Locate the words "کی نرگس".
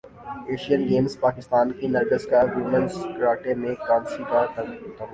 1.71-2.25